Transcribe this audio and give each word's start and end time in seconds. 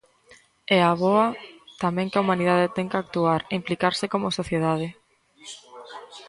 E 0.75 0.77
a 0.91 0.93
boa, 1.03 1.27
tamén 1.83 2.09
que 2.09 2.17
a 2.17 2.23
humanidade 2.23 2.73
ten 2.75 2.87
que 2.91 2.99
actuar, 3.03 3.41
implicarse 3.59 4.05
como 4.13 4.35
sociedade. 4.39 4.87